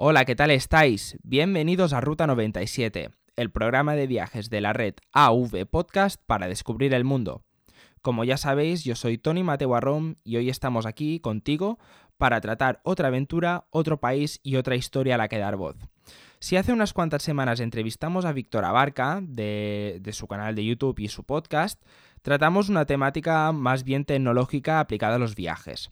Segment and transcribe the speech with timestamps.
[0.00, 1.18] Hola, ¿qué tal estáis?
[1.24, 6.94] Bienvenidos a Ruta 97, el programa de viajes de la red AV Podcast para descubrir
[6.94, 7.42] el mundo.
[8.00, 11.80] Como ya sabéis, yo soy Tony Mateo Arrón y hoy estamos aquí contigo
[12.16, 15.74] para tratar otra aventura, otro país y otra historia a la que dar voz.
[16.38, 21.00] Si hace unas cuantas semanas entrevistamos a Víctor Abarca de, de, su canal de YouTube
[21.00, 21.82] y su podcast,
[22.22, 25.90] tratamos una temática más bien tecnológica aplicada a los viajes.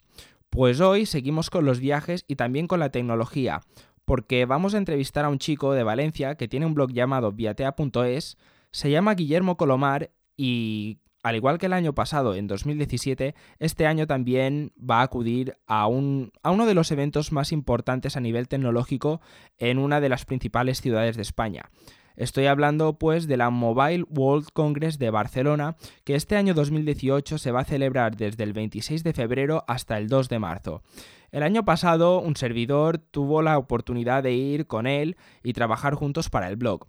[0.49, 3.63] Pues hoy seguimos con los viajes y también con la tecnología,
[4.07, 8.39] porque vamos a entrevistar a un chico de Valencia que tiene un blog llamado viatea.es,
[8.71, 14.07] se llama Guillermo Colomar y al igual que el año pasado, en 2017, este año
[14.07, 18.47] también va a acudir a, un, a uno de los eventos más importantes a nivel
[18.47, 19.21] tecnológico
[19.59, 21.69] en una de las principales ciudades de España.
[22.17, 27.53] Estoy hablando pues de la Mobile World Congress de Barcelona, que este año 2018 se
[27.53, 30.83] va a celebrar desde el 26 de febrero hasta el 2 de marzo.
[31.31, 36.31] El año pasado un servidor tuvo la oportunidad de ir con él y trabajar juntos
[36.31, 36.87] para el blog.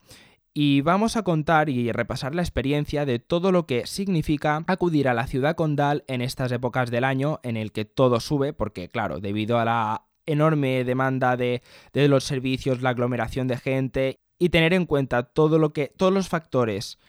[0.54, 5.14] Y vamos a contar y repasar la experiencia de todo lo que significa acudir a
[5.14, 9.20] la ciudad condal en estas épocas del año en el que todo sube, porque claro,
[9.20, 11.62] debido a la enorme demanda de,
[11.94, 16.14] de los servicios, la aglomeración de gente y tener en cuenta todo lo que, todos
[16.14, 17.00] los factores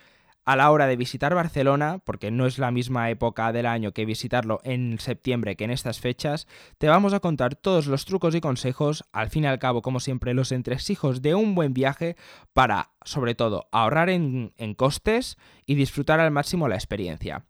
[0.49, 4.07] a la hora de visitar Barcelona, porque no es la misma época del año que
[4.07, 6.47] visitarlo en septiembre que en estas fechas,
[6.79, 10.01] te vamos a contar todos los trucos y consejos, al fin y al cabo, como
[10.01, 12.17] siempre, los entresijos de un buen viaje
[12.55, 17.45] para, sobre todo, ahorrar en, en costes y disfrutar al máximo la experiencia.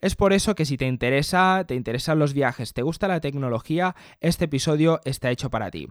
[0.00, 3.94] Es por eso que si te interesa, te interesan los viajes, te gusta la tecnología,
[4.18, 5.86] este episodio está hecho para ti.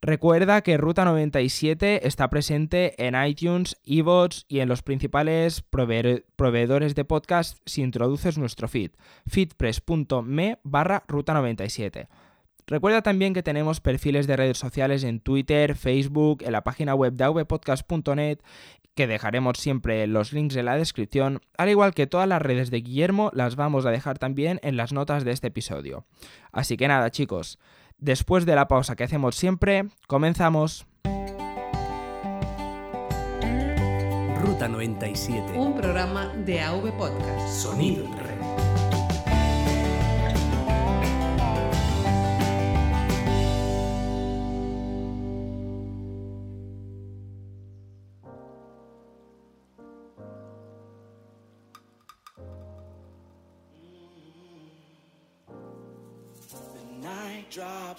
[0.00, 7.04] Recuerda que Ruta 97 está presente en iTunes, eBots y en los principales proveedores de
[7.04, 8.92] podcast si introduces nuestro feed,
[9.26, 12.06] feedpress.me barra Ruta 97.
[12.68, 17.14] Recuerda también que tenemos perfiles de redes sociales en Twitter, Facebook, en la página web
[17.14, 18.38] de avpodcast.net,
[18.94, 22.82] que dejaremos siempre los links en la descripción, al igual que todas las redes de
[22.82, 26.04] Guillermo las vamos a dejar también en las notas de este episodio.
[26.52, 27.58] Así que nada chicos,
[27.98, 30.86] Después de la pausa que hacemos siempre, comenzamos.
[34.40, 35.58] Ruta 97.
[35.58, 37.48] Un programa de AV Podcast.
[37.48, 38.04] Sonido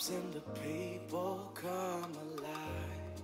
[0.07, 3.17] and the people come alive.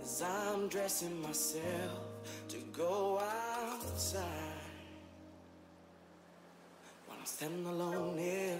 [0.00, 2.00] As I'm dressing myself
[2.48, 4.24] to go outside.
[7.06, 8.58] While I'm standing alone here,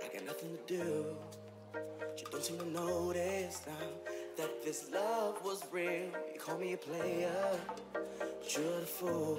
[0.00, 1.06] I got nothing to do.
[1.72, 3.62] But you don't seem to notice
[4.36, 6.10] that this love was real.
[6.34, 7.30] You call me a player,
[8.48, 9.38] you're the fool.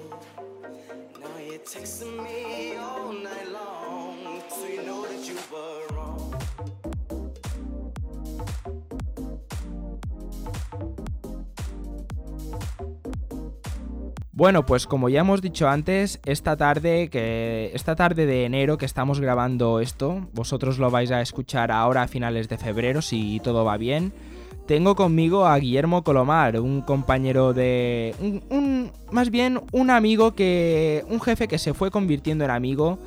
[1.20, 6.34] Now you're texting me all night long, so you know that you were wrong.
[14.32, 18.86] Bueno, pues como ya hemos dicho antes, esta tarde, que, esta tarde de enero que
[18.86, 23.64] estamos grabando esto, vosotros lo vais a escuchar ahora a finales de febrero si todo
[23.64, 24.12] va bien.
[24.68, 28.14] Tengo conmigo a Guillermo Colomar, un compañero de.
[28.50, 31.06] Un, más bien un amigo que.
[31.08, 32.98] un jefe que se fue convirtiendo en amigo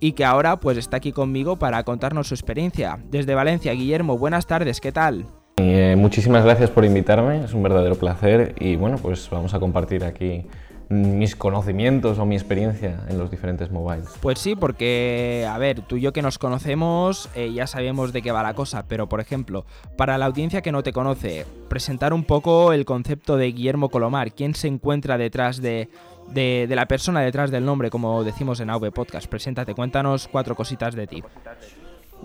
[0.00, 3.00] y que ahora pues está aquí conmigo para contarnos su experiencia.
[3.10, 5.26] Desde Valencia, Guillermo, buenas tardes, ¿qué tal?
[5.58, 10.04] Eh, muchísimas gracias por invitarme, es un verdadero placer y bueno, pues vamos a compartir
[10.04, 10.46] aquí
[10.88, 14.06] mis conocimientos o mi experiencia en los diferentes mobiles.
[14.20, 18.22] Pues sí, porque, a ver, tú y yo que nos conocemos eh, ya sabemos de
[18.22, 19.64] qué va la cosa, pero por ejemplo,
[19.96, 24.32] para la audiencia que no te conoce, presentar un poco el concepto de Guillermo Colomar,
[24.32, 25.88] quién se encuentra detrás de,
[26.28, 29.26] de, de la persona detrás del nombre, como decimos en AV Podcast.
[29.26, 31.22] Preséntate, cuéntanos cuatro cositas de ti.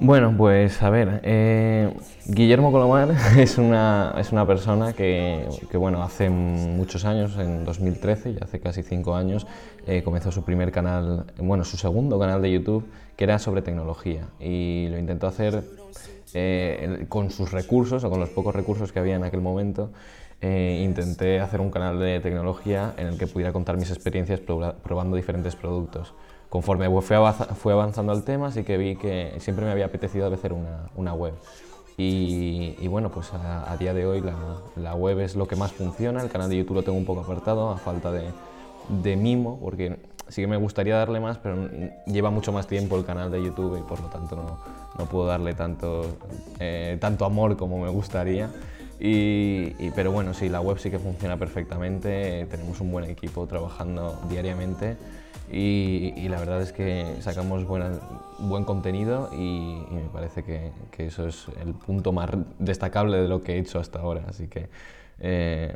[0.02, 1.94] Bueno, pues a ver, eh,
[2.26, 8.36] Guillermo Colomar es una, es una persona que, que, bueno, hace muchos años, en 2013,
[8.36, 9.46] ya hace casi cinco años,
[9.88, 12.86] eh, comenzó su primer canal, bueno, su segundo canal de YouTube,
[13.18, 15.66] que era sobre tecnología, y lo intentó hacer
[16.34, 19.92] eh, con sus recursos, o con los pocos recursos que había en aquel momento,
[20.42, 25.58] intenté hacer un canal de tecnología en el que pudiera contar mis experiencias probando diferentes
[25.58, 26.14] productos
[26.50, 30.54] conforme fue avanzando el tema, sí que vi que siempre me había apetecido hacer
[30.96, 31.34] una, web.
[31.98, 34.24] Y, bueno, pues a, día de hoy
[34.76, 37.22] la, web es lo que más funciona, el canal de YouTube lo tengo un poco
[37.22, 38.24] apartado a falta de,
[39.04, 40.00] de mimo, porque
[40.30, 41.70] sí que me gustaría darle más, pero
[42.06, 44.60] lleva mucho más tiempo el canal de YouTube y por lo tanto no,
[44.98, 46.06] no puedo darle tanto,
[46.60, 48.50] eh, tanto amor como me gustaría.
[49.00, 54.20] Y, pero bueno, sí, la web sí que funciona perfectamente, tenemos un buen equipo trabajando
[54.30, 54.98] diariamente
[55.52, 58.00] y, la verdad es que sacamos buena-
[58.40, 62.30] buen contenido y, y me parece que, que eso es el punto más
[62.60, 64.26] destacable de lo que he hecho hasta ahora.
[64.28, 64.68] Así que
[65.20, 65.76] eh,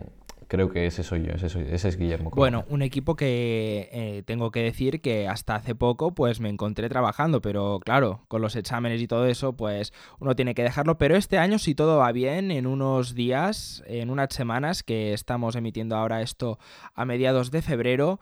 [0.53, 2.29] creo que ese soy yo, ese, soy- ese es Guillermo.
[2.29, 2.39] Colombo.
[2.41, 6.89] Bueno, un equipo que eh, tengo que decir que hasta hace poco pues me encontré
[6.89, 11.15] trabajando, pero claro, con los exámenes y todo eso pues uno tiene que dejarlo, pero
[11.15, 15.95] este año si todo va bien, en unos días, en unas semanas que estamos emitiendo
[15.95, 16.59] ahora esto
[16.93, 18.19] a mediados de febrero,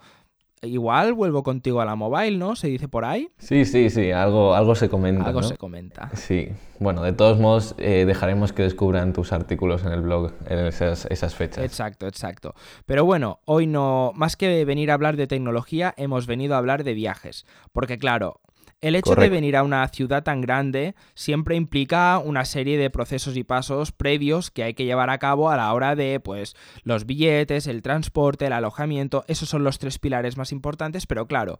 [0.61, 2.55] igual vuelvo contigo a la mobile, ¿no?
[2.55, 5.25] Se dice por ahí, Sí, sí, sí, algo, algo se comenta.
[5.25, 5.47] algo ¿no?
[5.47, 6.09] se comenta.
[6.15, 6.49] Sí,
[6.79, 11.05] bueno, de todos modos eh, dejaremos que descubran tus artículos en el blog en esas,
[11.07, 11.63] esas fechas.
[11.63, 12.53] Exacto, exacto.
[12.85, 16.83] Pero bueno, hoy no, más que venir a hablar de tecnología, hemos venido a hablar
[16.83, 17.45] de viajes.
[17.71, 18.39] Porque claro,
[18.81, 23.37] el hecho de venir a una ciudad tan grande siempre implica una serie de procesos
[23.37, 27.05] y pasos previos que hay que llevar a cabo a la hora de, pues, los
[27.05, 29.23] billetes, el transporte, el alojamiento.
[29.27, 31.59] Esos son los tres pilares más importantes, pero claro.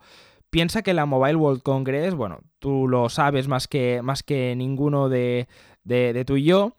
[0.50, 5.08] Piensa que la Mobile World Congress, bueno, tú lo sabes más que, más que ninguno
[5.08, 5.48] de,
[5.86, 6.76] de- de tú y yo,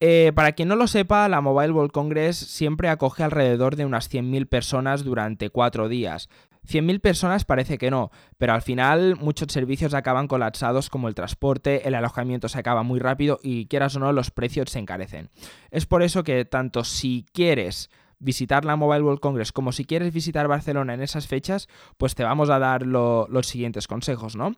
[0.00, 4.08] eh, para quien no lo sepa, la Mobile World Congress siempre acoge alrededor de unas
[4.10, 6.30] 100.000 personas durante cuatro días.
[6.66, 11.88] 100.000 personas parece que no, pero al final muchos servicios acaban colapsados como el transporte,
[11.88, 15.30] el alojamiento se acaba muy rápido y quieras o no los precios se encarecen.
[15.70, 20.12] Es por eso que tanto si quieres visitar la Mobile World Congress como si quieres
[20.12, 24.54] visitar Barcelona en esas fechas, pues te vamos a dar lo- los siguientes consejos, ¿no?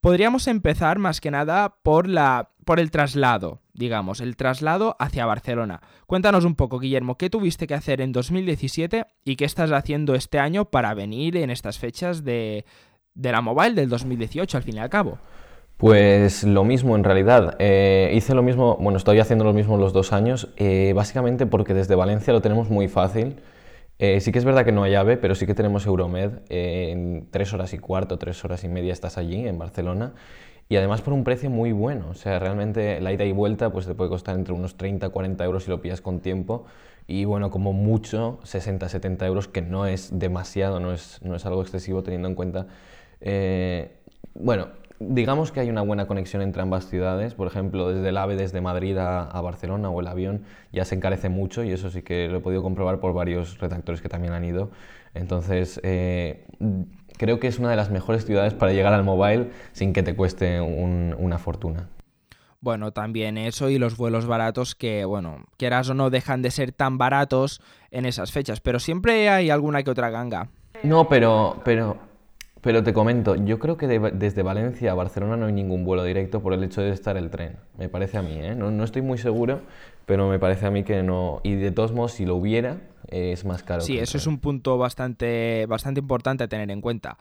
[0.00, 5.80] Podríamos empezar más que nada por, la, por el traslado, digamos, el traslado hacia Barcelona.
[6.06, 10.38] Cuéntanos un poco, Guillermo, ¿qué tuviste que hacer en 2017 y qué estás haciendo este
[10.38, 12.64] año para venir en estas fechas de,
[13.14, 15.18] de la Mobile del 2018, al fin y al cabo?
[15.76, 17.56] Pues lo mismo en realidad.
[17.58, 21.74] Eh, hice lo mismo, bueno, estoy haciendo lo mismo los dos años, eh, básicamente porque
[21.74, 23.36] desde Valencia lo tenemos muy fácil.
[23.98, 26.40] Eh, sí que es verdad que no hay AVE, pero sí que tenemos Euromed.
[26.48, 30.14] eh, en tres horas y cuarto, tres horas y media estás allí, en Barcelona.
[30.68, 32.08] Y además por un precio muy bueno.
[32.10, 35.44] O sea, realmente la ida y vuelta pues te puede costar entre unos 30, 40
[35.44, 36.66] euros si lo pillas con tiempo.
[37.06, 41.46] Y bueno, como mucho, 60, 70 euros, que no es demasiado, no es, no es
[41.46, 42.66] algo excesivo teniendo en cuenta.
[43.20, 43.92] eh,
[44.34, 47.34] bueno, digamos que hay una buena conexión entre ambas ciudades.
[47.34, 50.94] Por ejemplo, desde el AVE, desde Madrid a, a Barcelona o el avión, ya se
[50.94, 54.32] encarece mucho y eso sí que lo he podido comprobar por varios redactores que también
[54.32, 54.70] han ido.
[55.14, 56.46] Entonces, eh,
[57.16, 60.14] creo que es una de las mejores ciudades para llegar al mobile sin que te
[60.14, 61.88] cueste un- una fortuna.
[62.60, 66.72] Bueno, también eso y los vuelos baratos que, bueno, quieras o no, dejan de ser
[66.72, 67.60] tan baratos
[67.90, 70.48] en esas fechas, pero siempre hay alguna que otra ganga.
[70.82, 71.96] No, pero, pero,
[72.60, 76.02] pero te comento, yo creo que de- desde Valencia a Barcelona no hay ningún vuelo
[76.04, 77.56] directo por el hecho de estar el tren.
[77.78, 78.54] Me parece a mí, ¿eh?
[78.54, 79.60] No, no estoy muy seguro,
[80.06, 81.40] pero me parece a mí que no.
[81.44, 83.82] Y de todos modos, si lo hubiera, eh, es más caro.
[83.82, 87.18] Sí, eso es un punto bastante, bastante importante a tener en cuenta.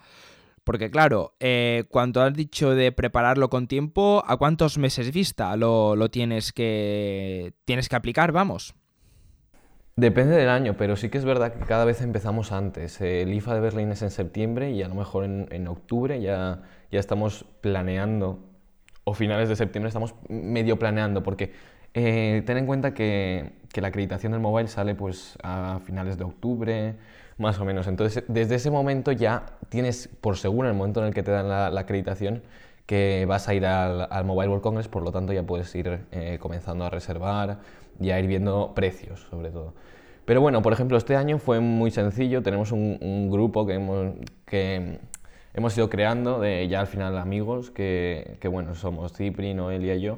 [0.63, 5.95] Porque claro, eh, cuando has dicho de prepararlo con tiempo, ¿a cuántos meses vista lo,
[5.95, 8.31] lo tienes, que, tienes que aplicar?
[8.31, 8.73] Vamos.
[9.97, 12.99] Depende del año, pero sí que es verdad que cada vez empezamos antes.
[12.99, 16.63] El IFA de Berlín es en septiembre y a lo mejor en, en octubre ya,
[16.91, 18.39] ya estamos planeando,
[19.05, 21.53] o finales de septiembre estamos medio planeando, porque
[21.93, 26.25] eh, ten en cuenta que, que la acreditación del mobile sale pues a finales de
[26.25, 26.95] octubre,
[27.37, 27.87] más o menos.
[27.87, 31.31] Entonces, desde ese momento ya tienes por seguro, en el momento en el que te
[31.31, 32.43] dan la, la acreditación,
[32.85, 36.05] que vas a ir al, al Mobile World Congress, por lo tanto ya puedes ir
[36.11, 37.59] eh, comenzando a reservar
[37.99, 39.73] y a ir viendo precios, sobre todo.
[40.25, 44.15] Pero bueno, por ejemplo, este año fue muy sencillo, tenemos un, un grupo que hemos,
[44.45, 44.99] que
[45.53, 50.01] hemos ido creando, de ya al final amigos, que, que bueno, somos Cipri, Noelia y
[50.01, 50.17] yo,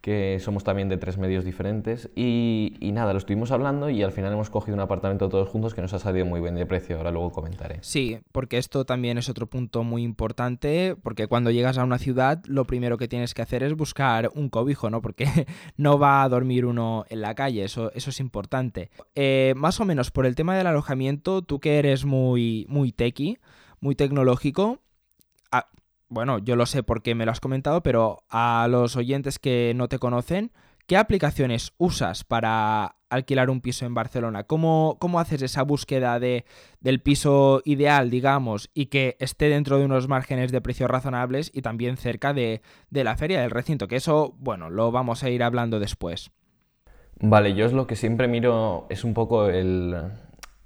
[0.00, 4.32] que somos también de tres medios diferentes, y, nada, lo estuvimos hablando y al final
[4.32, 7.10] hemos cogido un apartamento todos juntos que nos ha salido muy bien de precio, ahora
[7.10, 7.78] luego comentaré.
[7.82, 12.42] Sí, porque esto también es otro punto muy importante, porque cuando llegas a una ciudad
[12.46, 15.02] lo primero que tienes que hacer es buscar un cobijo, ¿no?
[15.02, 15.26] Porque
[15.76, 18.90] no va a dormir uno en la calle, eso, eso es importante.
[19.14, 23.38] Eh, más o menos por el tema del alojamiento, tú que eres muy, muy tequi,
[23.80, 24.80] muy tecnológico,
[25.50, 25.66] ah,
[26.08, 29.88] bueno, yo lo sé porque me lo has comentado, pero a los oyentes que no
[29.88, 30.52] te conocen,
[30.86, 34.44] ¿qué aplicaciones usas para alquilar un piso en Barcelona?
[34.44, 36.44] ¿Cómo, cómo haces esa búsqueda de,
[36.80, 41.62] del piso ideal, digamos, y que esté dentro de unos márgenes de precios razonables y
[41.62, 43.88] también cerca de, de la feria del recinto?
[43.88, 46.30] Que eso, bueno, lo vamos a ir hablando después.
[47.20, 49.94] Vale, yo es lo que siempre miro, es un poco el,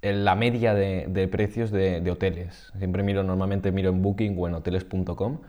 [0.03, 2.71] la media de, precios de, hoteles.
[2.77, 5.39] Siempre miro, normalmente miro en Booking o en hoteles.com,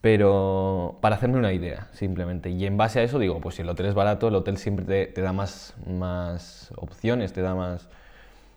[0.00, 2.50] pero para hacerme una idea, simplemente.
[2.50, 4.84] Y en base a eso digo, pues si el hotel es barato, el hotel siempre
[4.84, 7.88] te, te da más, más opciones, te da más,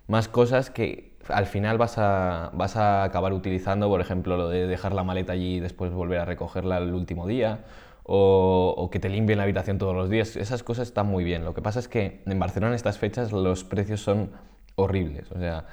[0.08, 4.68] más cosas que al final vas a, vas a acabar utilizando, por ejemplo, lo de
[4.68, 7.60] dejar la maleta allí y después volver a recogerla el último día,
[8.04, 10.36] o, o que te limpien la habitación todos los días.
[10.36, 11.46] Esas cosas están muy bien.
[11.46, 14.32] Lo que pasa es que en Barcelona en estas fechas los precios son
[14.76, 15.32] horribles.
[15.32, 15.66] O sea,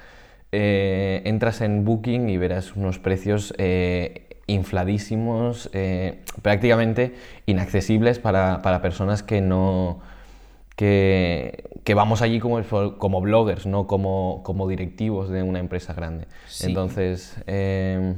[0.51, 7.13] eh, entras en Booking y verás unos precios eh, infladísimos, eh, prácticamente
[7.45, 9.99] inaccesibles para, para personas que no
[10.75, 12.61] que, que vamos allí como,
[12.97, 16.25] como bloggers, no como, como directivos de una empresa grande.
[16.47, 16.67] Sí.
[16.67, 18.15] Entonces, eh,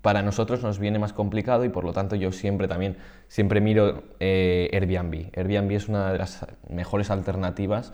[0.00, 2.96] para nosotros nos viene más complicado y por lo tanto yo siempre también,
[3.28, 5.30] siempre miro Airbnb.
[5.36, 7.92] Airbnb es una de las mejores alternativas.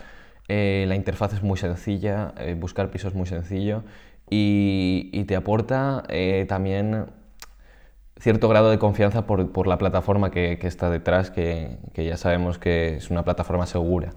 [0.48, 3.82] Eh, la interfaz es muy sencilla, eh, buscar pisos es muy sencillo
[4.28, 7.06] y, te aporta eh, también
[8.18, 12.58] cierto grado de confianza por, por la plataforma que, está detrás, que, que ya sabemos
[12.58, 14.12] que es una plataforma segura.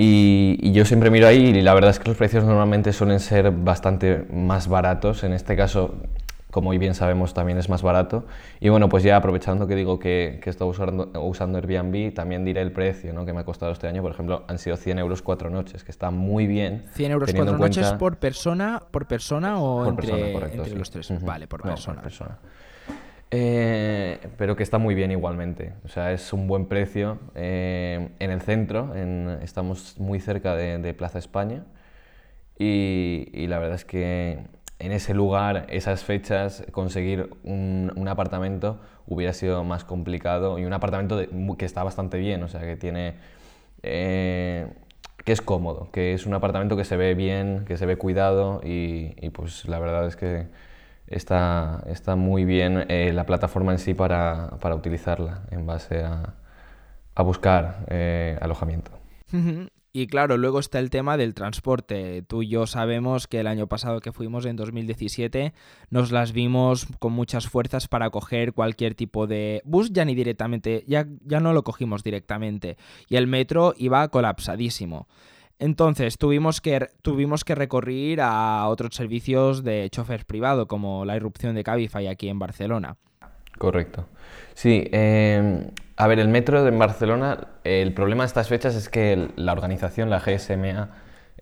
[0.00, 3.50] Y yo siempre miro ahí y la verdad es que los precios normalmente suelen ser
[3.50, 5.24] bastante más baratos.
[5.24, 5.96] En este caso,
[6.50, 8.24] como hoy bien sabemos, también es más barato.
[8.58, 12.62] Y bueno, pues ya aprovechando que digo que, que estoy usando, usando Airbnb, también diré
[12.62, 13.26] el precio ¿no?
[13.26, 14.00] que me ha costado este año.
[14.02, 16.84] Por ejemplo, han sido 100 euros cuatro noches, que está muy bien.
[16.94, 20.72] 100 euros cuatro noches cuenta- por persona, por persona o por entre, persona, correcto, entre
[20.72, 20.78] sí.
[20.78, 21.10] los tres.
[21.10, 21.26] Ujú.
[21.26, 22.38] Vale, por No, persona.
[23.30, 25.74] Eh, pero que está muy bien igualmente.
[25.84, 27.18] O sea, es un buen precio.
[27.34, 31.64] eh, en el centro, en- estamos muy cerca de, de Plaza España.
[32.58, 34.40] Y, y la verdad es que
[34.78, 40.58] en ese lugar, esas fechas, conseguir un, un apartamento hubiera sido más complicado.
[40.58, 43.14] Y un apartamento de- que está bastante bien, o sea, que tiene.
[43.82, 44.66] eh,
[45.24, 48.60] que es cómodo, que es un apartamento que se ve bien, que se ve cuidado
[48.64, 50.46] y, y pues la verdad es que
[51.06, 56.32] está, está muy bien eh, la plataforma en sí para, para utilizarla en base a,
[57.14, 58.90] a buscar eh, alojamiento.
[59.98, 62.22] Y claro, luego está el tema del transporte.
[62.22, 65.52] Tú y yo sabemos que el año pasado que fuimos, en 2017,
[65.90, 70.84] nos las vimos con muchas fuerzas para coger cualquier tipo de bus, ya ni directamente,
[70.86, 72.76] ya, ya no lo cogimos directamente.
[73.08, 75.08] Y el metro iba colapsadísimo.
[75.58, 81.56] Entonces tuvimos que, tuvimos que recurrir a otros servicios de chofer privado, como la irrupción
[81.56, 82.98] de Cabify aquí en Barcelona.
[83.58, 84.08] Correcto.
[84.54, 89.30] Sí, eh, a ver, el metro de Barcelona, el problema de estas fechas es que
[89.36, 90.90] la organización, la GSMA,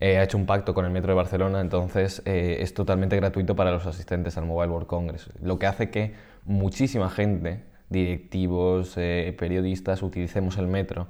[0.01, 3.57] eh, ha hecho un pacto con el metro de Barcelona, entonces eh, es totalmente gratuito
[3.57, 9.35] para los asistentes al Mobile World Congress, lo que hace que muchísima gente, directivos, eh,
[9.39, 11.09] periodistas, utilicemos el metro.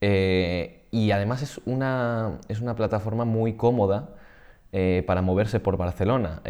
[0.00, 4.10] Y además es una, es una plataforma muy cómoda
[5.06, 6.40] para moverse por Barcelona.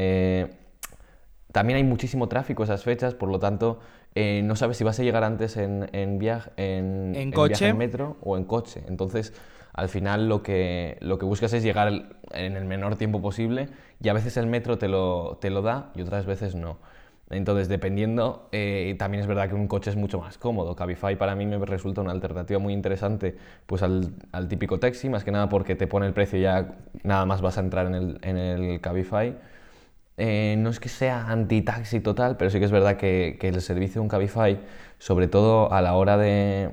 [1.53, 3.81] También hay muchísimo tráfico esas fechas, por lo tanto,
[4.15, 7.49] eh, no sabes si vas a llegar antes en, en, viaje, en, ¿En en coche?
[7.49, 8.83] viaje en metro o en coche.
[8.89, 9.33] Entonces,
[9.73, 13.69] al final lo que, lo que buscas es llegar en el menor tiempo posible
[14.03, 16.79] y a veces el metro te lo, te lo da y otras veces no.
[17.31, 20.75] Entonces, dependiendo, eh, también es verdad que un coche es mucho más cómodo.
[20.75, 23.37] Cabify para mí me resulta una alternativa muy interesante
[23.67, 26.77] pues al, al típico taxi, más que nada porque te pone el precio y ya
[27.03, 29.35] nada más vas a entrar en el, en el Cabify.
[30.19, 33.95] Eh, no es que sea anti-taxi total, pero sí que es verdad que, el servicio
[33.95, 34.61] de un Cabify,
[34.99, 36.71] sobre todo a la hora de,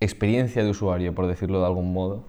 [0.00, 2.28] experiencia de usuario, por decirlo de algún modo,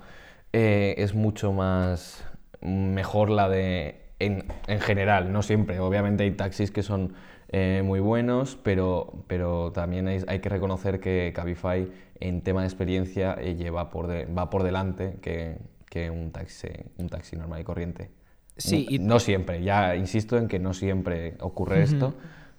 [0.54, 2.24] eh, es mucho más
[2.62, 5.80] mejor la de en, en general, no siempre.
[5.80, 7.15] Obviamente hay taxis que son
[7.50, 13.36] eh, muy buenos, pero, pero también hay, que reconocer que Cabify en tema de experiencia
[13.36, 15.58] lleva por va por delante que,
[15.89, 18.25] que un, taxi, un taxi normal y corriente.
[18.58, 22.14] Sí, y- No siempre, ya insisto en que no siempre ocurre esto,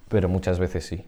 [0.08, 1.04] pero muchas veces sí.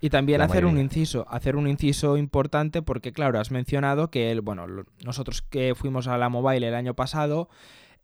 [0.00, 4.30] Y también La hacer un inciso, hacer un inciso importante porque claro, has mencionado que
[4.30, 4.66] el, bueno,
[5.04, 7.48] nosotros que fuimos a la mobile el año pasado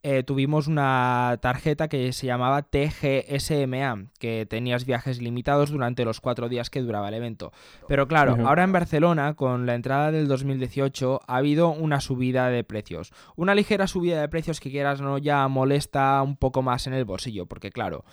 [0.02, 6.48] eh, tuvimos una tarjeta que se llamaba TGSMA, que tenías viajes limitados durante los cuatro
[6.48, 7.52] días que duraba el evento.
[7.86, 12.64] Pero claro, ahora en Barcelona, con la entrada del 2018, ha habido una subida de
[12.64, 13.12] precios.
[13.36, 17.04] Una ligera subida de precios que quieras no ya molesta un poco más en el
[17.04, 18.04] bolsillo, porque claro,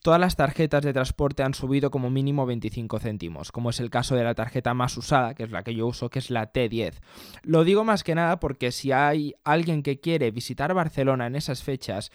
[0.00, 4.14] todas las tarjetas de transporte han subido como mínimo 25 céntimos, como es el caso
[4.16, 6.94] de la tarjeta más usada, que es la que yo uso, que es la T10.
[7.42, 11.62] Lo digo más que nada porque si hay alguien que quiere visitar Barcelona en esas
[11.62, 12.10] fechas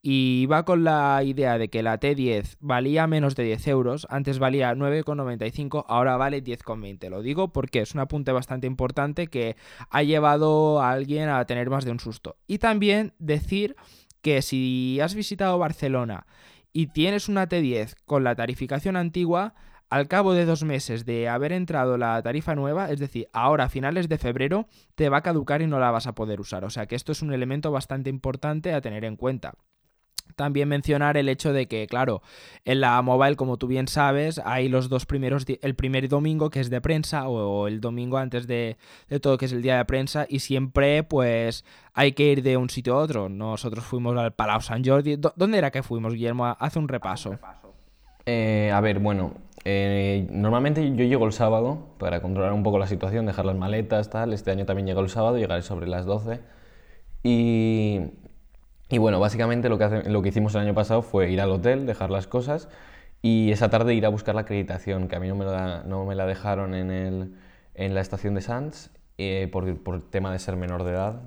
[0.00, 4.38] y va con la idea de que la T10 valía menos de 10 euros, antes
[4.38, 7.10] valía 9,95, ahora vale 10,20.
[7.10, 9.56] Lo digo porque es un apunte bastante importante que
[9.90, 12.36] ha llevado a alguien a tener más de un susto.
[12.46, 13.76] Y también decir
[14.22, 16.26] que si has visitado Barcelona
[16.72, 19.54] y tienes una T10 con la tarificación antigua,
[19.90, 23.68] al cabo de dos meses de haber entrado la tarifa nueva, es decir, ahora a
[23.68, 26.64] finales de febrero, te va a caducar y no la vas a poder usar.
[26.64, 29.54] O sea que esto es un elemento bastante importante a tener en cuenta.
[30.36, 32.22] También mencionar el hecho de que, claro,
[32.64, 36.60] en la mobile, como tú bien sabes, hay los dos primeros, el primer domingo que
[36.60, 38.76] es de prensa o el domingo antes de,
[39.20, 42.70] todo que es el día de prensa y siempre pues hay que ir de un
[42.70, 43.28] sitio a otro.
[43.28, 45.16] Nosotros fuimos al Palau San Jordi.
[45.16, 46.56] ¿Dónde era que fuimos, Guillermo?
[46.58, 47.38] Hace un repaso.
[48.26, 49.32] Eh, a ver, bueno,
[49.64, 54.10] eh, normalmente yo llego el sábado para controlar un poco la situación, dejar las maletas,
[54.10, 54.32] tal.
[54.32, 56.40] Este año también llego el sábado, llegaré sobre las 12.
[57.22, 58.00] Y
[58.90, 61.86] y bueno, básicamente lo que, lo que hicimos el año pasado fue ir al hotel,
[61.86, 62.68] dejar las cosas
[63.20, 66.04] y esa tarde ir a buscar la acreditación, que a mí no me la, no
[66.04, 67.34] me la dejaron en, el,
[67.74, 71.22] en la estación de Sands eh, por, por tema de ser menor de edad,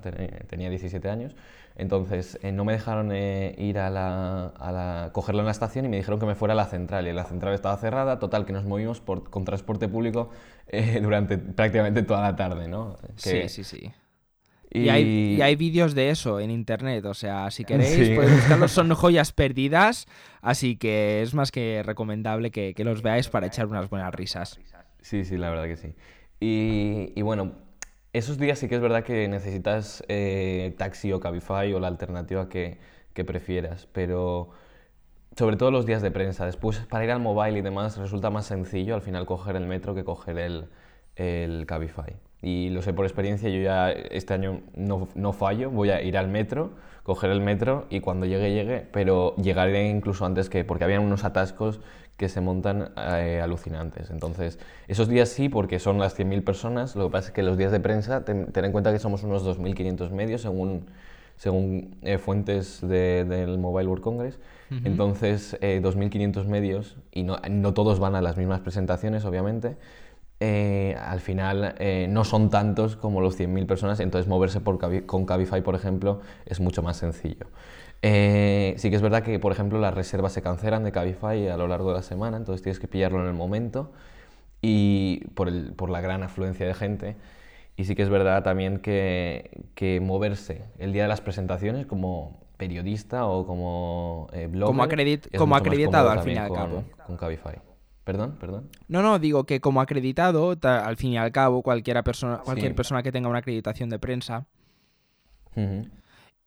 [0.48, 1.36] tenía 17 años.
[1.74, 5.86] Entonces eh, no me dejaron eh, ir a la, a la, cogerla en la estación
[5.86, 7.06] y me dijeron que me fuera a la central.
[7.06, 10.30] Y la central estaba cerrada, total que nos movimos por, con transporte público
[11.02, 12.96] durante prácticamente toda la tarde, ¿no?
[13.16, 13.92] sí, sí, sí.
[14.74, 19.32] Y, hay, vídeos de eso en internet, o sea, si queréis podéis buscarlos, son joyas
[19.32, 20.06] perdidas,
[20.40, 24.58] así que es más que recomendable que, los veáis para echar unas buenas risas.
[25.02, 25.94] Sí, sí, la verdad que sí.
[26.40, 27.52] Y, bueno,
[28.14, 32.48] esos días sí que es verdad que necesitas eh, taxi o Cabify o la alternativa
[32.48, 32.78] que,
[33.26, 34.50] prefieras, pero
[35.36, 36.46] sobre todo los días de prensa.
[36.46, 39.94] Después, para ir al mobile y demás, resulta más sencillo al final coger el metro
[39.94, 40.70] que coger el,
[41.14, 45.90] el Cabify y lo sé por experiencia, yo ya este año no, no, fallo, voy
[45.90, 46.72] a ir al metro,
[47.04, 51.24] coger el metro y cuando llegue, llegue, pero llegaré incluso antes que, porque habían unos
[51.24, 51.80] atascos
[52.16, 54.10] que se montan eh, alucinantes.
[54.10, 54.58] Entonces,
[54.88, 57.70] esos días sí, porque son las 100.000 personas, lo que pasa es que los días
[57.70, 60.86] de prensa, ten, en cuenta que somos unos 2.500 medios según,
[61.36, 64.38] según eh, fuentes del Mobile World Congress.
[64.84, 69.76] Entonces, 2.500 eh, medios, y no, no todos van a las mismas presentaciones, obviamente,
[70.44, 74.76] eh, al final eh, no son tantos como los 100.000 personas, entonces moverse por
[75.06, 77.46] con Cabify, por ejemplo, es mucho más sencillo.
[78.02, 81.56] Eh, sí que es verdad que, por ejemplo, las reservas se cancelan de Cabify a
[81.56, 83.92] lo largo de la semana, entonces tienes que pillarlo en el momento
[84.60, 87.14] y por, el, por la gran afluencia de gente.
[87.76, 92.40] Y sí que es verdad también que, que moverse el día de las presentaciones como
[92.56, 94.82] periodista o como blogger como,
[95.38, 97.71] como acreditado al fin y al cabo con Cabify.
[98.04, 98.68] Perdón, perdón.
[98.88, 103.02] No, no, digo que como acreditado, al fin y al cabo, cualquiera persona, cualquier persona
[103.02, 104.46] que tenga una acreditación de prensa.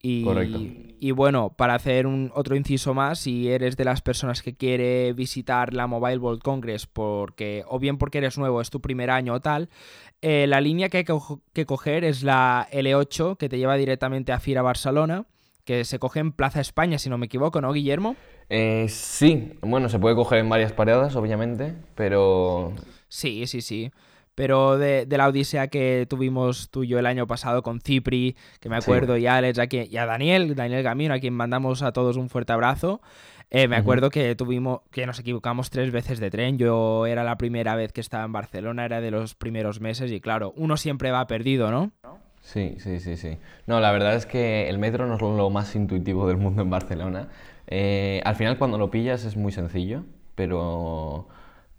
[0.02, 0.60] y, Correcto.
[0.62, 5.13] y bueno, para hacer un otro inciso más, si eres de las personas que quiere
[5.13, 9.36] visitar la Mobile World Congress, porque, o bien porque eres nuevo, es tu primer año
[9.36, 9.70] o tal,
[10.22, 11.06] eh, la línea que hay
[11.54, 15.26] que, coger es la L8, que te lleva directamente a Fira Barcelona,
[15.63, 18.18] que se coge en Plaza España, si no me equivoco, ¿no, Guillermo?
[18.49, 22.73] Eh, sí, bueno, se puede coger en varias paradas, obviamente, pero...
[23.08, 23.91] Sí, sí, sí.
[24.36, 28.67] Pero de, la odisea que tuvimos tú y yo el año pasado con Cipri, que
[28.67, 32.17] me acuerdo, y a Alex, y a Daniel, Daniel Gamino, a quien mandamos a todos
[32.17, 32.99] un fuerte abrazo,
[33.49, 36.58] eh, me acuerdo que tuvimos, que nos equivocamos tres veces de tren.
[36.58, 40.19] Yo era la primera vez que estaba en Barcelona, era de los primeros meses, y
[40.19, 41.91] claro, uno siempre va perdido, ¿no?
[42.41, 43.38] Sí, sí, sí, sí.
[43.65, 46.69] No, la verdad es que el metro no es lo más intuitivo del mundo en
[46.69, 47.29] Barcelona.
[47.67, 50.04] Eh, al final cuando lo pillas es muy sencillo,
[50.36, 51.28] pero,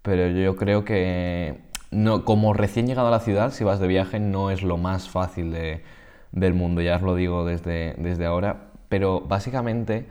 [0.01, 4.19] pero yo creo que no, como recién llegado a la ciudad, si vas de viaje,
[4.19, 5.83] no es lo más fácil de,
[6.31, 10.05] del mundo, ya os lo digo desde, desde ahora, pero básicamente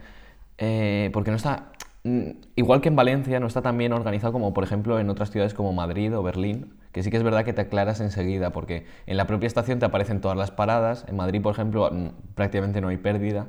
[0.57, 1.71] eh, porque no está,
[2.03, 5.31] mm, igual que en Valencia, no está tan bien organizado como por ejemplo en otras
[5.31, 8.85] ciudades como Madrid o Berlín, que sí que es verdad que te aclaras enseguida, porque
[9.05, 11.91] en la propia estación te aparecen todas las paradas, en Madrid por ejemplo
[12.35, 13.47] prácticamente no hay pérdida,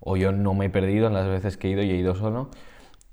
[0.00, 2.14] o yo no me he perdido en las veces que he ido y he ido
[2.14, 2.50] solo.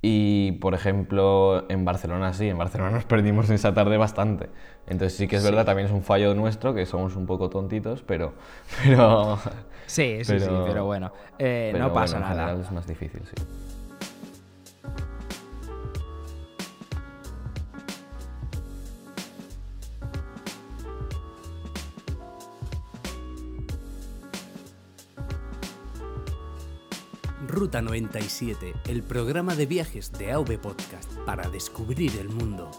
[0.01, 4.49] Y, por ejemplo, en Barcelona sí, en Barcelona nos perdimos esa tarde bastante.
[4.85, 8.03] Entonces sí que es verdad, también es un fallo nuestro, que somos un poco tontitos,
[8.03, 8.33] pero...
[8.83, 9.37] pero
[9.85, 12.53] sí, sí, sí, pero bueno, eh, no pasa nada.
[12.59, 13.35] es más difícil, sí.
[27.57, 32.69] Ruta 97, el programa de viajes de AV Podcast para descubrir el mundo.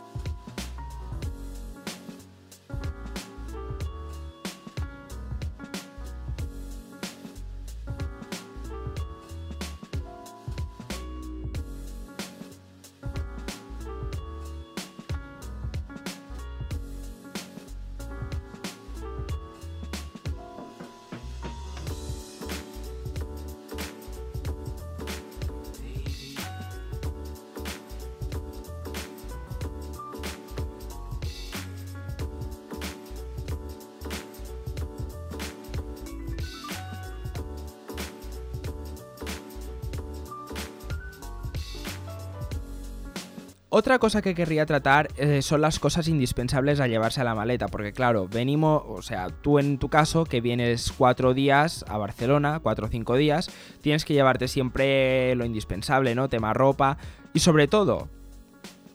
[43.89, 47.69] Otra cosa que querría tratar eh, son las cosas indispensables a llevarse a la maleta,
[47.69, 52.61] porque claro, venimos, o sea, tú en tu caso, que vienes cuatro días a Barcelona,
[52.63, 53.49] cuatro o cinco días,
[53.81, 56.29] tienes que llevarte siempre lo indispensable, ¿no?
[56.29, 56.99] Tema ropa
[57.33, 58.11] y sobre todo,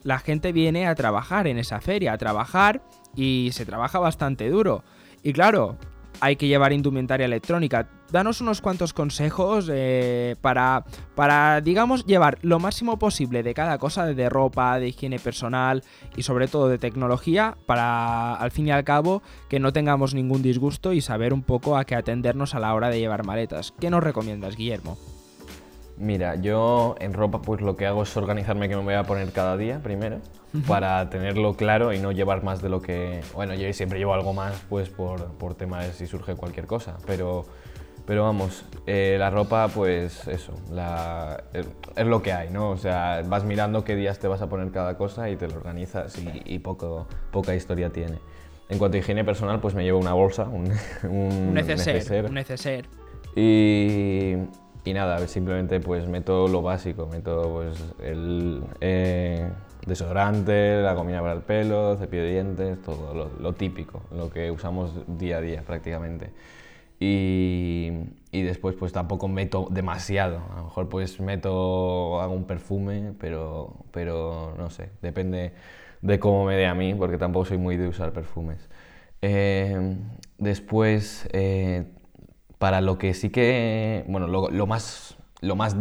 [0.03, 2.83] la gente viene a trabajar en esa feria, a trabajar
[3.15, 4.83] y se trabaja bastante duro.
[5.23, 5.75] Y claro,
[6.23, 7.89] hay que llevar indumentaria electrónica.
[8.09, 14.05] Danos unos cuantos consejos eh, para, para, digamos, llevar lo máximo posible de cada cosa,
[14.05, 15.83] de ropa, de higiene personal
[16.15, 20.41] y sobre todo de tecnología, para al fin y al cabo que no tengamos ningún
[20.41, 23.73] disgusto y saber un poco a qué atendernos a la hora de llevar maletas.
[23.81, 24.97] ¿Qué nos recomiendas, Guillermo?
[25.97, 29.31] Mira, yo en ropa pues lo que hago es organizarme que me voy a poner
[29.31, 30.19] cada día primero
[30.67, 33.21] para tenerlo claro y no llevar más de lo que...
[33.33, 36.97] Bueno, yo siempre llevo algo más pues por, por tema de si surge cualquier cosa,
[37.05, 37.45] pero,
[38.07, 42.71] pero vamos, eh, la ropa pues eso, la, es, es lo que hay, ¿no?
[42.71, 45.55] O sea, vas mirando qué días te vas a poner cada cosa y te lo
[45.55, 48.17] organizas y, y poco, poca historia tiene.
[48.69, 50.71] En cuanto a higiene personal, pues me llevo una bolsa, un,
[51.03, 52.25] un Un neceser, neceser.
[52.25, 52.85] un neceser.
[53.35, 54.35] Y,
[54.85, 59.49] y nada, simplemente pues meto lo básico, meto pues el eh,
[59.85, 64.91] desodorante, la comida para el pelo, cepillo de dientes, todo lo, típico, lo que usamos
[65.07, 66.31] día a día prácticamente.
[66.99, 67.91] Y,
[68.31, 74.53] y después pues tampoco meto demasiado, a lo mejor pues meto, un perfume, pero, pero
[74.57, 75.53] no sé, depende
[76.01, 78.69] de cómo me dé a mí, porque tampoco soy muy de usar perfumes.
[79.21, 79.95] Eh,
[80.37, 81.85] después, eh,
[82.63, 85.75] para lo que sí que, bueno, lo, lo más, lo más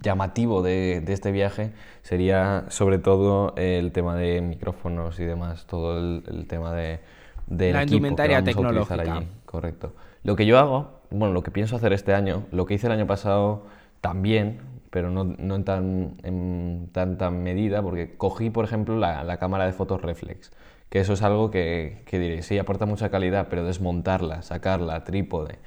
[0.00, 1.72] llamativo de, de este viaje
[2.02, 7.00] sería sobre todo el tema de micrófonos y demás, todo el, el tema de,
[7.48, 9.02] del La indumentaria tecnológica.
[9.02, 9.26] allí.
[9.46, 9.94] Correcto.
[10.22, 12.92] Lo que yo hago, bueno, lo que pienso hacer este año, lo que hice el
[12.92, 13.66] año pasado
[14.00, 19.38] también, pero no, no en, tan, en tanta medida, porque cogí, por ejemplo, la, la
[19.38, 20.52] cámara de fotos reflex,
[20.88, 25.58] que eso es algo que, que diréis, sí, aporta mucha calidad, pero desmontarla, sacarla, trípode,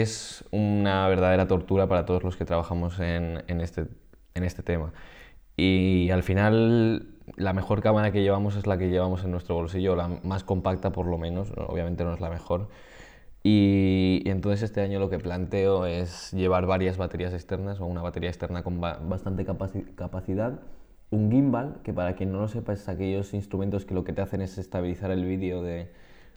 [0.00, 3.86] es una verdadera tortura para todos los que trabajamos en, en este,
[4.34, 4.92] en este tema.
[5.56, 9.96] Y al final la mejor cámara que llevamos es la que llevamos en nuestro bolsillo,
[9.96, 11.64] la más compacta por lo menos, ¿no?
[11.64, 12.68] obviamente no es la mejor.
[13.42, 18.02] Y, y entonces este año lo que planteo es llevar varias baterías externas o una
[18.02, 20.60] batería externa con ba- bastante capaci- capacidad,
[21.10, 24.20] un gimbal, que para quien no lo sepa es aquellos instrumentos que lo que te
[24.22, 25.88] hacen es estabilizar el vídeo de,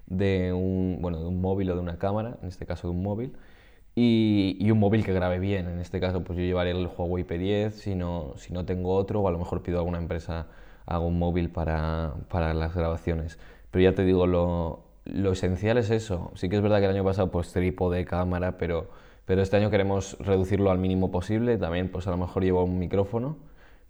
[0.05, 3.01] de, un, bueno, de un móvil o de una cámara, en este caso de un
[3.03, 3.33] móvil,
[3.99, 5.67] y, y un móvil que grabe bien.
[5.67, 9.21] En este caso, pues yo llevaré el Huawei P10 si no, si no tengo otro,
[9.21, 10.47] o a lo mejor pido a alguna empresa
[10.97, 13.37] un móvil para, para las grabaciones.
[13.71, 16.31] Pero ya te digo, lo, lo esencial es eso.
[16.35, 18.89] Sí que es verdad que el año pasado pues trípode, cámara, pero,
[19.25, 21.57] pero este año queremos reducirlo al mínimo posible.
[21.57, 23.37] También pues a lo mejor llevo un micrófono,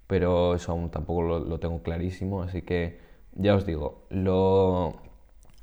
[0.08, 2.42] pero eso aún tampoco lo, lo tengo clarísimo.
[2.44, 3.00] Así que
[3.34, 4.96] ya os digo, lo,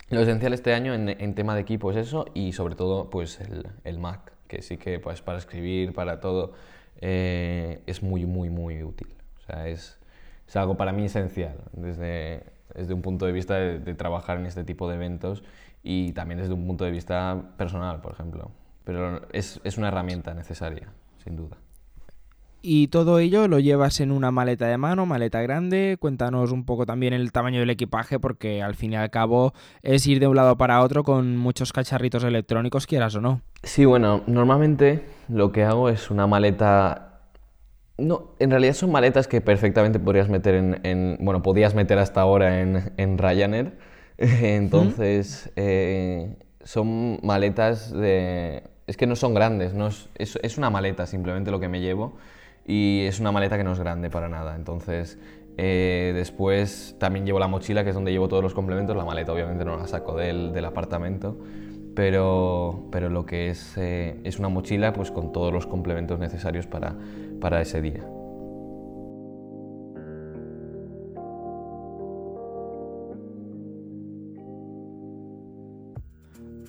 [0.09, 3.41] lo esencial este año en, en tema de equipo es eso y sobre todo pues
[3.41, 6.53] el, el Mac, que sí que pues para escribir, para todo,
[7.01, 9.09] eh, es muy, muy, muy útil.
[9.39, 9.99] O sea, es,
[10.47, 14.47] es algo para mí esencial desde, desde un punto de vista de, de trabajar en
[14.47, 15.43] este tipo de eventos
[15.83, 18.51] y también desde un punto de vista personal, por ejemplo.
[18.85, 20.89] Pero es, es una herramienta necesaria,
[21.23, 21.57] sin duda.
[22.69, 25.99] Y todo ello lo llevas en una maleta de mano, maleta grande.
[26.01, 30.05] Cuéntanos un poco también el tamaño del equipaje, porque al fin y al cabo es
[30.09, 33.41] ir de un lado para otro con muchos cacharritos electrónicos, quieras o no.
[33.63, 37.21] Sí, bueno, normalmente lo que hago es una maleta...
[37.99, 40.81] No, en realidad son maletas que perfectamente podrías meter en...
[40.83, 43.79] en- bueno, podías meter hasta ahora en, en Ryanair.
[44.19, 48.65] Entonces, eh, son maletas de...
[48.89, 51.81] Es que no son grandes, no es, es, es una maleta simplemente lo que me
[51.81, 52.17] llevo
[52.67, 54.57] y es una maleta que no es grande para nada.
[54.57, 55.19] Entonces,
[55.57, 58.97] eh, después también llevo la mochila, que es donde llevo todos los complementos.
[58.97, 61.37] La maleta obviamente no la saco del, apartamento.
[61.95, 66.67] pero, pero lo que es, eh, es una mochila pues con todos los complementos necesarios
[66.67, 66.97] para,
[67.41, 68.05] para ese día.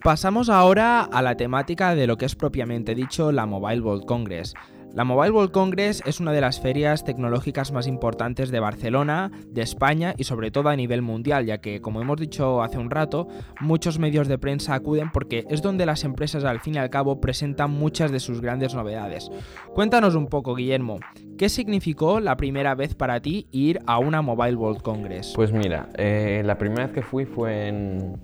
[0.04, 4.54] Pasamos ahora a la temática de lo que es propiamente dicho la Mobile World Congress.
[4.98, 9.62] La Mobile World Congress es una de las ferias tecnológicas más importantes de Barcelona, de
[9.62, 13.28] España y sobre todo a nivel mundial, ya que, como hemos dicho hace un rato,
[13.62, 17.22] muchos medios de prensa acuden porque es donde las empresas al fin y al cabo
[17.22, 19.30] presentan muchas de sus grandes novedades.
[19.76, 20.98] Cuéntanos un poco, Guillermo,
[21.38, 25.34] ¿qué significó la primera vez para ti ir a una Mobile World Congress?
[25.36, 28.20] Pues mira, eh, la primera vez que fui fue en,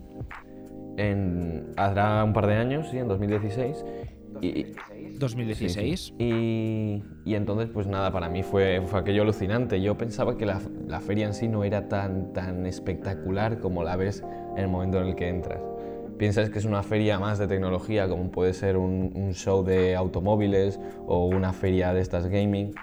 [0.97, 1.67] en...
[1.77, 3.85] Un par de años, sí, en 2016.
[4.41, 4.73] Y,
[5.19, 6.13] 2016.
[6.19, 9.81] Y, y, entonces, pues nada, para mí fue, fue aquello alucinante.
[9.81, 13.95] Yo pensaba que la, la, feria en sí no era tan, tan espectacular como la
[13.95, 14.23] ves
[14.55, 15.61] en el momento en el que entras.
[16.17, 19.95] Piensas que es una feria más de tecnología, como puede ser un, un show de
[19.95, 22.73] automóviles o una feria de estas gaming.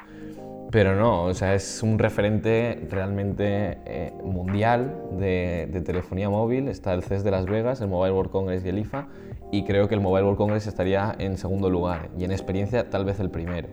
[0.70, 6.68] Pero no, o sea, es un referente realmente eh, mundial de, de, telefonía móvil.
[6.68, 9.08] Está el CES de Las Vegas, el Mobile World Congress y el IFA,
[9.52, 13.04] y creo que el Mobile World Congress estaría en segundo lugar y en experiencia tal
[13.04, 13.68] vez el primero.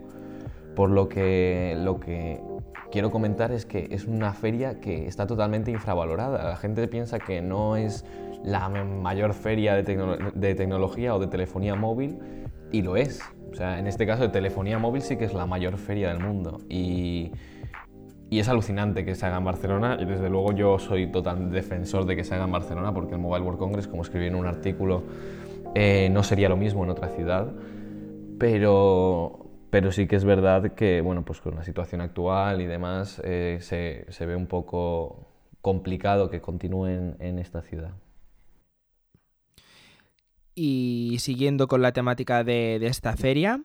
[0.76, 2.40] Por lo que lo que
[2.92, 6.44] quiero comentar es que es una feria que está totalmente infravalorada.
[6.50, 8.06] La gente piensa que no es
[8.44, 12.20] la mayor feria de, tecno de tecnología o de telefonía móvil
[12.72, 13.22] y lo es.
[13.52, 16.20] O sea, en este caso de telefonía móvil sí que es la mayor feria del
[16.20, 17.32] mundo y,
[18.30, 22.06] y es alucinante que se haga en Barcelona y desde luego yo soy total defensor
[22.06, 24.46] de que se haga en Barcelona porque el Mobile World Congress, como escribí en un
[24.46, 25.04] artículo,
[25.80, 27.54] eh, no sería lo mismo en otra ciudad,
[28.40, 33.22] pero, pero sí que es verdad que, bueno, pues con la situación actual y demás,
[33.24, 35.28] eh, se, se, ve un poco
[35.62, 37.92] complicado que continúen en esta ciudad.
[40.56, 43.62] Y siguiendo con la temática de, de esta feria,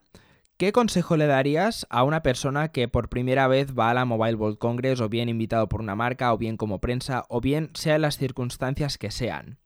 [0.57, 4.35] ¿Qué consejo le darías a una persona que por primera vez va a la Mobile
[4.35, 8.03] World Congress o bien invitado por una marca o bien como prensa o bien sean
[8.03, 9.57] las circunstancias que sean?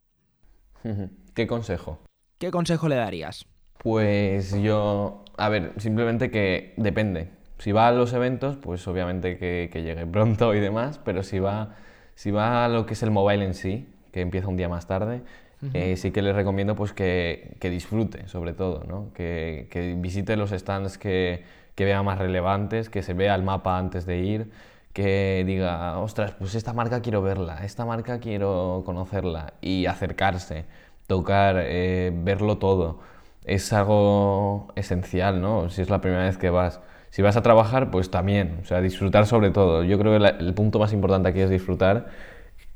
[1.36, 2.00] ¿Qué consejo?
[2.38, 3.46] ¿Qué consejo le darías?
[3.80, 7.30] Pues yo, a ver, simplemente que depende.
[7.58, 11.40] Si va a los eventos, pues obviamente que, que llegue pronto y demás, pero si
[11.40, 11.76] va,
[12.16, 14.88] si va a lo que es el mobile en sí, que empieza un día más
[14.88, 15.22] tarde,
[15.60, 15.72] Uh -huh.
[15.74, 19.12] eh, sí que les recomiendo pues que, que disfrute sobre todo, ¿no?
[19.16, 23.80] que, que, visite los stands que, que, vea más relevantes, que se vea el mapa
[23.80, 24.52] antes de ir,
[24.94, 30.66] que diga, ostras, pues esta marca quiero verla, esta marca quiero conocerla y acercarse,
[31.08, 33.00] tocar, eh, verlo todo.
[33.46, 35.70] Es algo esencial, ¿no?
[35.70, 36.82] Si es la primera vez que vas.
[37.10, 39.84] Si vas a trabajar, pues también, o sea, disfrutar sobre todo.
[39.84, 42.08] Yo creo que el punto más importante aquí es disfrutar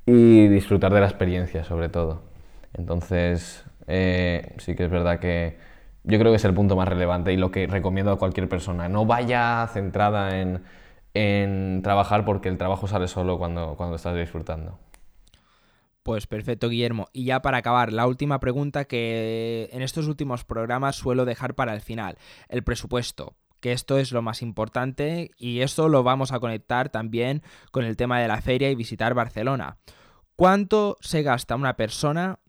[0.05, 2.23] y disfrutar de la experiencia sobre todo.
[2.73, 5.57] Entonces, eh, sí que es verdad que
[6.03, 8.89] yo creo que es el punto más relevante y lo que recomiendo a cualquier persona.
[8.89, 10.63] No vaya centrada en,
[11.13, 14.79] en trabajar porque el trabajo sale solo cuando, cuando estás disfrutando.
[16.03, 17.07] Pues perfecto, Guillermo.
[17.13, 21.73] Y ya para acabar, la última pregunta que en estos últimos programas suelo dejar para
[21.73, 22.17] el final.
[22.49, 27.43] El presupuesto que esto es lo más importante y esto lo vamos a conectar también
[27.71, 29.77] con el tema de la feria y visitar Barcelona.
[30.35, 32.39] ¿Cuánto se gasta una persona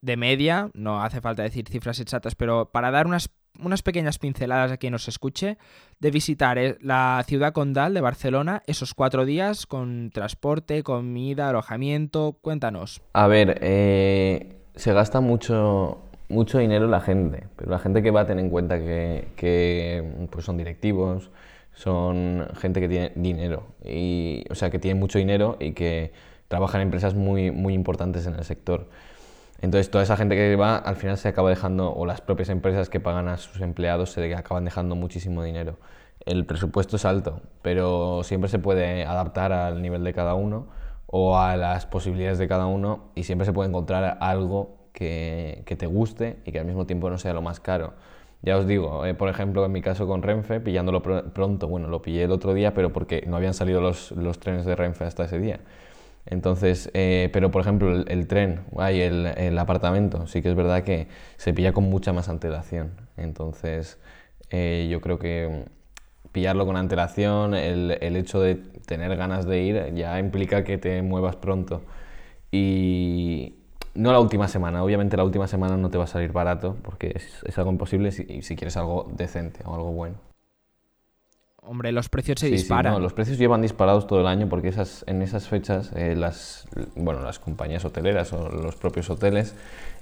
[0.00, 3.30] de media, no hace falta decir cifras exactas, pero para dar unas,
[3.60, 5.58] unas pequeñas pinceladas a quien nos escuche,
[6.00, 12.36] de visitar eh, la ciudad condal de Barcelona esos cuatro días con transporte, comida, alojamiento,
[12.40, 13.02] cuéntanos.
[13.12, 18.22] A ver, eh, se gasta mucho, mucho dinero la gente, pero la gente que va
[18.22, 21.30] a tener en cuenta que, que pues son directivos,
[21.72, 26.12] son gente que tiene dinero, y, o sea, que tiene mucho dinero y que
[26.48, 28.88] trabaja en empresas muy, muy importantes en el sector.
[29.60, 32.90] Entonces, toda esa gente que va, al final se acaba dejando, o las propias empresas
[32.90, 35.78] que pagan a sus empleados, se acaban dejando muchísimo dinero.
[36.24, 40.66] El presupuesto es alto, pero siempre se puede adaptar al nivel de cada uno
[41.06, 45.86] o a las posibilidades de cada uno y siempre se puede encontrar algo que, te
[45.86, 47.94] guste y que al mismo tiempo no sea lo más caro.
[48.42, 51.88] Ya os digo, eh, por ejemplo, en mi caso con Renfe, pillándolo pr pronto, bueno,
[51.88, 55.04] lo pillé el otro día, pero porque no habían salido los, los trenes de Renfe
[55.04, 55.60] hasta ese día.
[56.26, 61.08] Entonces, eh, pero por ejemplo, el, tren y el, apartamento, sí que es verdad que
[61.36, 62.92] se pilla con mucha más antelación.
[63.16, 63.98] Entonces,
[64.50, 65.66] eh, yo creo que
[66.32, 71.00] pillarlo con antelación, el, el, hecho de tener ganas de ir, ya implica que te
[71.02, 71.82] muevas pronto.
[72.50, 73.56] Y
[73.94, 77.12] no la última semana, obviamente la última semana no te va a salir barato, porque
[77.14, 80.25] es, es algo imposible si, si quieres algo decente o algo bueno.
[81.66, 82.92] Hombre, los precios se Sí, sí, disparan.
[82.94, 86.66] no, los precios llevan disparados todo el año porque esas, en esas fechas eh, las,
[86.94, 89.54] bueno, las compañías hoteleras o los propios hoteles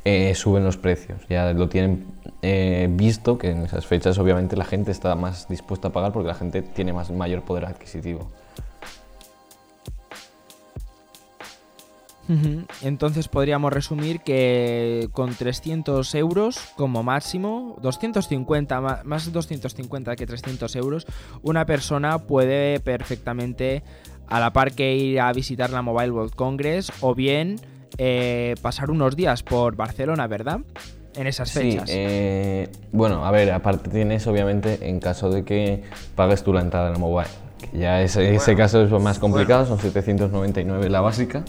[0.04, 1.20] eh, suben los precios.
[1.28, 2.06] Ya lo tienen
[2.42, 6.28] eh, visto que en esas fechas obviamente la gente está más dispuesta a pagar porque
[6.28, 8.28] la gente tiene más, mayor poder adquisitivo.
[12.82, 20.74] Entonces podríamos resumir que con 300 euros como máximo, 250, ma- más 250 que 300
[20.76, 21.06] euros,
[21.42, 23.82] una persona puede perfectamente
[24.26, 27.56] a la par que ir a visitar la Mobile World Congress o bien
[27.98, 30.60] eh, pasar unos días por Barcelona, ¿verdad?
[31.14, 31.90] En esas Sí, fechas.
[31.92, 35.82] eh, bueno, a ver, aparte tienes obviamente en caso de que
[36.16, 37.28] pagues tú la entrada en la mobile.
[37.70, 41.44] que Ya ese, ese caso es más complicado, son 799 la básica.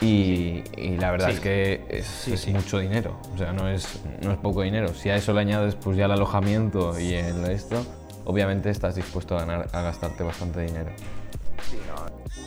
[0.00, 1.34] Y, y la verdad Sí.
[1.34, 2.50] es que es, Sí, es sí.
[2.52, 4.92] mucho dinero, o sea, no es, no es poco dinero.
[4.94, 7.84] Si a eso le añades pues ya el alojamiento y el esto,
[8.24, 10.90] obviamente estás dispuesto a, ganar, a gastarte bastante dinero.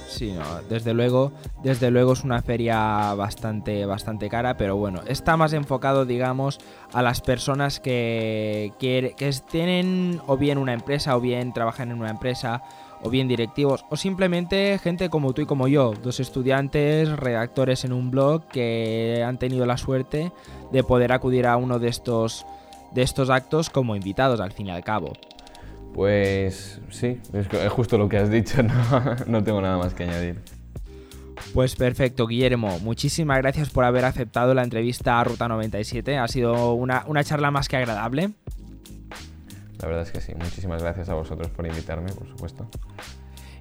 [0.07, 1.31] Sí, no, desde luego,
[1.61, 6.59] desde luego es una feria bastante, bastante cara, pero bueno, está más enfocado, digamos,
[6.93, 11.99] a las personas que, que, que tienen o bien una empresa o bien trabajan en
[11.99, 12.63] una empresa
[13.01, 17.93] o bien directivos o simplemente gente como tú y como yo, dos estudiantes, redactores en
[17.93, 20.31] un blog que han tenido la suerte
[20.71, 22.45] de poder acudir a uno de estos
[22.93, 25.13] de estos actos como invitados al fin y al cabo.
[25.93, 28.73] Pues sí, es, justo lo que has dicho, no,
[29.25, 30.41] no tengo nada más que añadir.
[31.53, 32.79] Pues perfecto, Guillermo.
[32.79, 36.17] Muchísimas gracias por haber aceptado la entrevista a Ruta 97.
[36.17, 38.31] Ha sido una, una charla más que agradable.
[39.79, 42.67] La verdad es que sí, muchísimas gracias a vosotros por invitarme, por supuesto.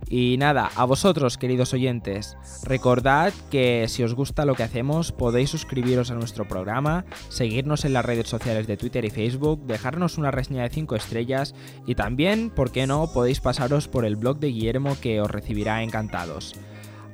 [0.08, 5.50] Y nada, a vosotros, queridos oyentes, recordad que si os gusta lo que hacemos, podéis
[5.50, 10.30] suscribiros a nuestro programa, seguirnos en las redes sociales de Twitter y Facebook, dejarnos una
[10.30, 11.54] reseña de 5 estrellas
[11.86, 15.82] y también, ¿por qué no?, podéis pasaros por el blog de Guillermo que os recibirá
[15.82, 16.54] encantados.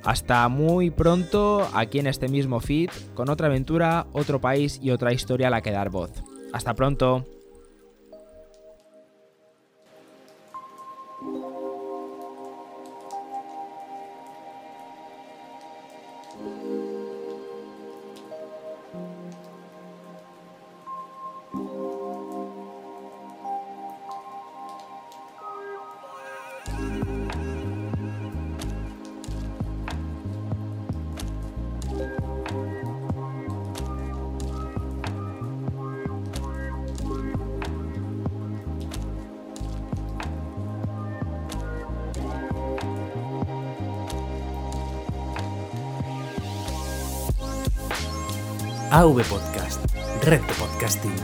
[0.04, 5.14] Hasta muy pronto aquí en este mismo feed, con otra aventura, otro país y otra
[5.14, 6.10] historia a la que dar voz.
[6.52, 7.24] Hasta pronto.
[48.92, 49.80] AV Podcast,
[50.28, 51.16] Red Podcasting.